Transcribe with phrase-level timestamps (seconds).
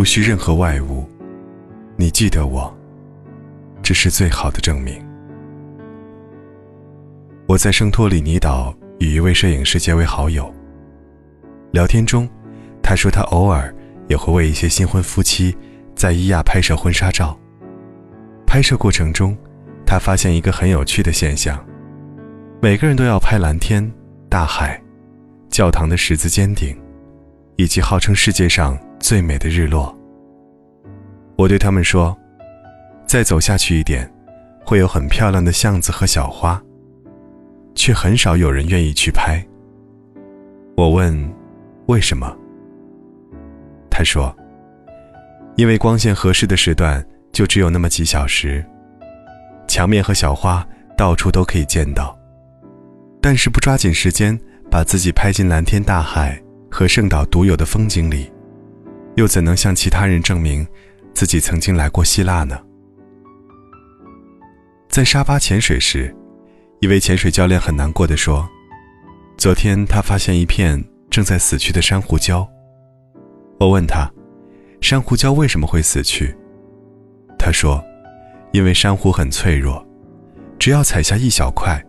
[0.00, 1.06] 无需任何外物，
[1.94, 2.74] 你记得我，
[3.82, 4.94] 这是最好的证明。
[7.46, 10.50] 我在圣托里尼岛与一位摄影师结为好友。
[11.72, 12.26] 聊天中，
[12.82, 13.74] 他说他偶尔
[14.08, 15.54] 也会为一些新婚夫妻
[15.94, 17.38] 在伊亚拍摄婚纱照。
[18.46, 19.36] 拍摄过程中，
[19.84, 21.62] 他发现一个很有趣的现象：
[22.62, 23.86] 每个人都要拍蓝天、
[24.30, 24.82] 大海、
[25.50, 26.74] 教堂的十字尖顶，
[27.60, 29.94] 以及号称世界上最美的日落。
[31.36, 32.16] 我对他们说
[33.04, 34.10] ：“再走下去一点，
[34.64, 36.58] 会有很漂亮的巷子和小花。”
[37.76, 39.46] 却很少有人愿意去拍。
[40.74, 41.14] 我问
[41.86, 42.34] ：“为什么？”
[43.90, 44.34] 他说
[45.56, 48.62] ：“因为光线合适的时段。”就只有那么几小时，
[49.68, 50.66] 墙面和小花
[50.96, 52.18] 到处都可以见到，
[53.22, 54.36] 但是不抓紧时间
[54.68, 58.30] 把自己拍进蓝天大海和圣岛独有的风景里，
[59.16, 60.66] 又怎能向其他人证明
[61.12, 62.58] 自己曾经来过希腊呢？
[64.88, 66.14] 在沙巴潜水时，
[66.80, 68.48] 一位潜水教练很难过的说
[69.36, 72.46] ：“昨天他发现一片正在死去的珊瑚礁。”
[73.58, 74.10] 我问他
[74.80, 76.34] ：“珊瑚礁为什么会死去？”
[77.38, 77.84] 他说
[78.52, 79.86] ：“因为珊瑚很脆弱，
[80.58, 81.84] 只要踩下一小块，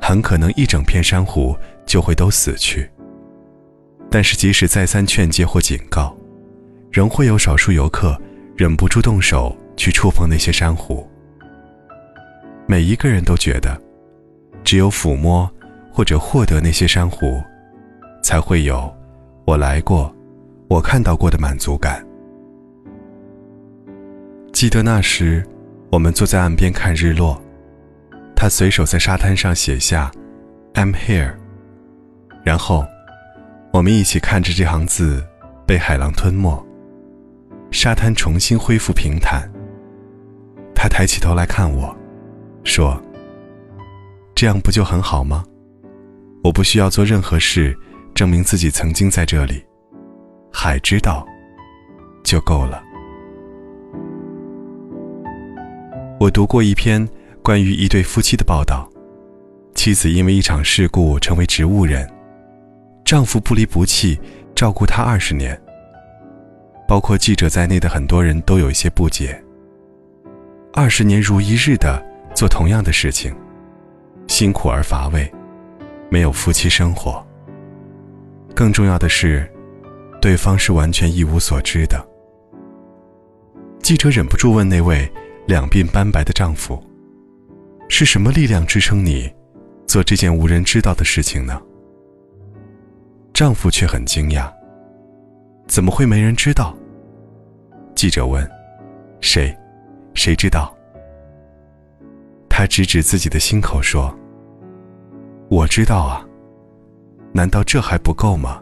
[0.00, 2.90] 很可能一整片珊瑚就会都死去。
[4.10, 6.16] 但是即使再三劝诫或警告，
[6.90, 8.18] 仍会有少数游客
[8.56, 11.06] 忍不住动手去触碰那些珊瑚。
[12.66, 13.80] 每一个人都觉得，
[14.64, 15.50] 只有抚摸
[15.92, 17.42] 或者获得那些珊瑚，
[18.22, 18.92] 才会有
[19.46, 20.14] 我来过、
[20.68, 22.04] 我看到过的满足感。”
[24.52, 25.44] 记得那时，
[25.90, 27.40] 我们坐在岸边看日落，
[28.34, 30.10] 他随手在沙滩上写下
[30.74, 31.34] “I'm here”，
[32.42, 32.84] 然后
[33.72, 35.24] 我们一起看着这行字
[35.66, 36.66] 被海浪吞没，
[37.70, 39.48] 沙滩重新恢复平坦。
[40.74, 41.94] 他抬起头来看我，
[42.64, 43.00] 说
[44.34, 45.44] ：“这样不就很好吗？
[46.42, 47.76] 我不需要做任何事
[48.14, 49.62] 证明自己曾经在这里，
[50.52, 51.26] 海知道
[52.24, 52.82] 就够了。”
[56.18, 57.06] 我读过一篇
[57.42, 58.88] 关于一对夫妻的报道，
[59.74, 62.08] 妻子因为一场事故成为植物人，
[63.08, 64.20] 丈夫不离不弃
[64.54, 65.58] 照顾她二十年。
[66.86, 69.42] 包括记者在内的很多人都有一些不解：
[70.74, 72.04] 二十年如一日的
[72.34, 73.34] 做同样的事情，
[74.26, 75.26] 辛苦而乏味，
[76.10, 77.26] 没有夫妻生活。
[78.54, 79.50] 更重要的是，
[80.20, 82.06] 对方是完全一无所知的。
[83.80, 85.10] 记者忍不住问那位。
[85.46, 86.78] 两鬓斑白的丈夫，
[87.88, 89.32] 是什么力量支撑你
[89.86, 91.58] 做这件无人知道的事情呢？
[93.38, 94.52] 丈夫却很惊讶
[95.68, 96.76] ：“怎么会没人知道？”
[97.94, 98.44] 记者问
[99.22, 99.56] ：“谁？
[100.12, 100.74] 谁知道？”
[102.50, 104.12] 他指指自己的心口说
[105.48, 106.26] ：“我知道啊，
[107.32, 108.60] 难道这还不够吗？”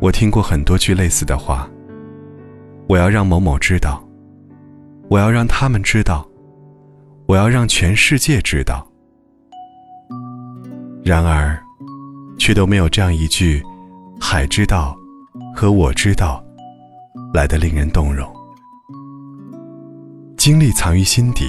[0.00, 1.68] 我听过很多句类似的话
[2.88, 4.02] ：“我要让某某知道。”
[5.10, 6.26] 我要让他们知道，
[7.26, 8.90] 我要让全世界知道。
[11.04, 11.62] 然而，
[12.40, 13.62] 却都没有这样一句
[14.18, 14.96] “海知道”
[15.54, 16.42] 和“我知道”
[17.34, 18.26] 来的令人动容。
[20.38, 21.44] 经历藏于心底，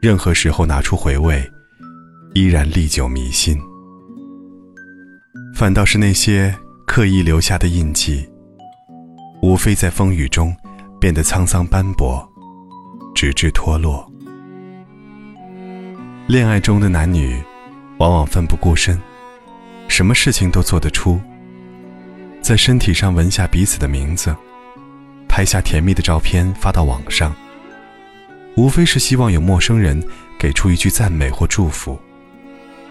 [0.00, 1.46] 任何时候拿出回味，
[2.32, 3.60] 依然历久弥新。
[5.54, 6.52] 反倒是那些
[6.86, 8.26] 刻意留下的印记，
[9.42, 10.56] 无非在风雨中
[10.98, 12.26] 变得沧桑斑驳。
[13.12, 14.10] 直至脱落。
[16.26, 17.42] 恋爱中的男女，
[17.98, 18.98] 往往奋不顾身，
[19.90, 21.20] 什么事情都做得出。
[22.40, 24.34] 在身体上纹下彼此的名字，
[25.28, 27.34] 拍下甜蜜的照片发到网上，
[28.56, 30.02] 无非是希望有陌生人
[30.38, 31.98] 给出一句赞美或祝福，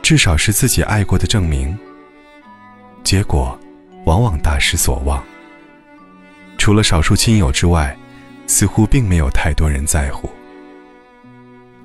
[0.02, 1.76] 至少是自己爱过的证明。
[3.04, 3.58] 结果，
[4.06, 5.24] 往往大失所望。
[6.58, 7.98] 除了少数亲友之外。
[8.50, 10.28] 似乎并没有太多人在乎。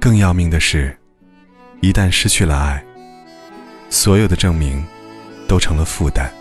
[0.00, 0.98] 更要命的是，
[1.82, 2.82] 一旦失去了爱，
[3.90, 4.82] 所有的证明
[5.46, 6.32] 都成了负担。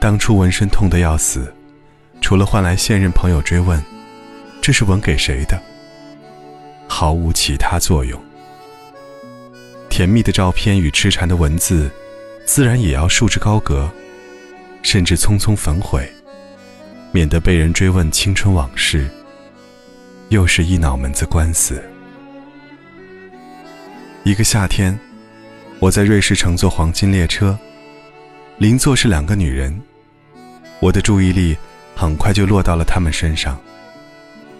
[0.00, 1.52] 当初纹身痛得要死，
[2.20, 3.82] 除了换来现任朋友追问
[4.62, 5.60] “这是纹给谁的”，
[6.88, 8.20] 毫无其他作用。
[9.88, 11.90] 甜蜜的照片与痴缠的文字，
[12.44, 13.90] 自然也要束之高阁，
[14.82, 16.08] 甚至匆匆焚毁。
[17.10, 19.08] 免得被人追问青春往事，
[20.28, 21.82] 又是一脑门子官司。
[24.24, 24.96] 一个夏天，
[25.80, 27.56] 我在瑞士乘坐黄金列车，
[28.56, 29.80] 邻座是两个女人，
[30.80, 31.56] 我的注意力
[31.94, 33.56] 很快就落到了他们身上，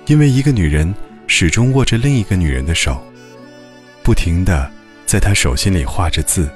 [0.07, 0.95] 因为一个女人
[1.27, 3.05] 始终握着另一个女人的手，
[4.05, 4.71] 不停的
[5.07, 6.49] 在她手心里画着字。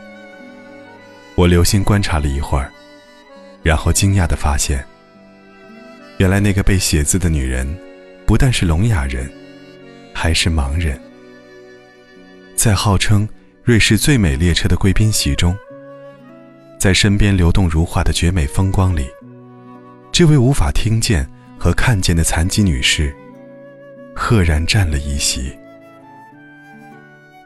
[1.34, 2.70] 我留心观察了一会儿，
[3.64, 4.84] 然后惊讶的发现，
[6.18, 7.66] 原来那个被写字的女人，
[8.24, 9.28] 不但是聋哑人，
[10.14, 11.00] 还是盲人。
[12.54, 13.28] 在号称
[13.64, 15.56] 瑞士最美列车的贵宾席中，
[16.80, 19.08] 在身边流动如画的绝美风光里，
[20.10, 21.24] 这位无法听见
[21.56, 23.14] 和看见的残疾女士，
[24.16, 25.56] 赫然占了一席。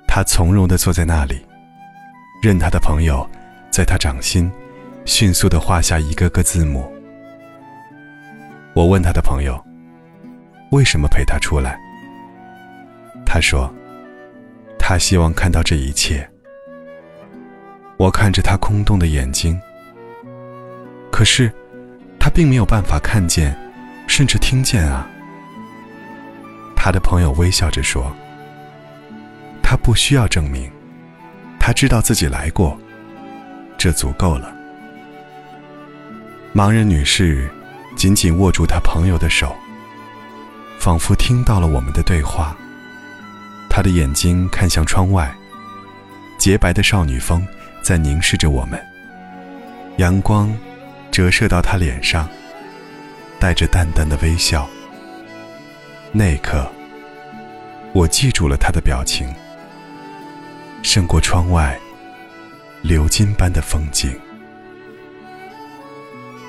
[0.08, 1.44] 她从容地坐在那里，
[2.42, 3.28] 任她的朋友
[3.70, 4.50] 在她掌心
[5.04, 6.90] 迅速地画下一个个字母。
[8.72, 9.62] 我问他的朋友
[10.72, 11.78] ：“为什么陪她出来？”
[13.26, 13.70] 他说。
[14.88, 16.24] 他希望看到这一切。
[17.96, 19.60] 我看着他空洞的眼睛，
[21.10, 21.52] 可是
[22.20, 23.52] 他并没有办法看见，
[24.06, 25.04] 甚至听见啊。
[26.76, 28.14] 他的朋友微笑着说
[29.60, 30.70] ：“他不需要证明，
[31.58, 32.78] 他知道自己来过，
[33.76, 34.54] 这足够了。”
[36.54, 37.50] 盲人女士
[37.96, 39.52] 紧紧握住他朋友的手，
[40.78, 42.56] 仿佛听到了我们的对话。
[43.76, 45.30] 他的眼睛看向窗外，
[46.38, 47.46] 洁白的少女风
[47.82, 48.82] 在凝视着我们。
[49.98, 50.50] 阳光
[51.10, 52.26] 折射到他脸上，
[53.38, 54.66] 带着淡淡的微笑。
[56.10, 56.66] 那一刻，
[57.92, 59.28] 我记住了他的表情，
[60.82, 61.78] 胜过窗外
[62.82, 64.18] 鎏金般的风景。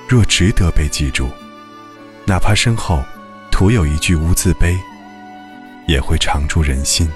[0.08, 1.30] 若值得被记住，
[2.26, 3.04] 哪怕身后
[3.52, 4.80] 徒有一句无字碑。
[5.88, 7.10] 也会常驻人心。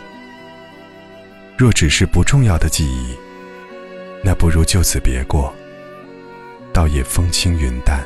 [1.57, 3.15] 若只是不重要的记忆，
[4.23, 5.53] 那不如就此别过。
[6.73, 8.03] 倒也风轻云淡，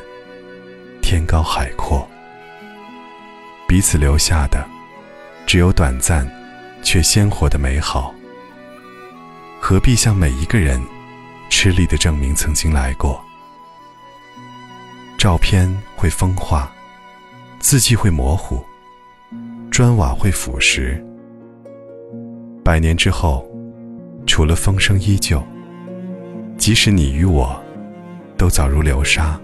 [1.00, 2.06] 天高海阔。
[3.68, 4.66] 彼此留下的，
[5.46, 6.28] 只有短暂
[6.82, 8.12] 却鲜活的美好。
[9.60, 10.82] 何必向每一个人
[11.48, 13.24] 吃力的证明曾经来过？
[15.16, 16.70] 照片会风化，
[17.58, 18.64] 字迹会模糊。
[19.76, 20.98] 砖瓦会腐蚀，
[22.64, 23.46] 百年之后，
[24.26, 25.42] 除了风声依旧，
[26.56, 27.54] 即使你与我，
[28.38, 29.38] 都早如流沙，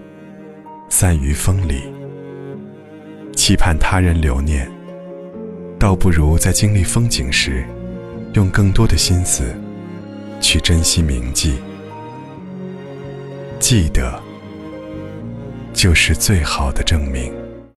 [0.89, 1.83] 散于风里。
[3.35, 4.67] 期盼他人留念，
[5.77, 7.63] 倒不如在经历风景时，
[8.33, 9.53] 用更多的心思
[10.41, 11.57] 去珍惜铭记。
[13.59, 14.19] 记得，
[15.73, 17.31] 就是最好的证明。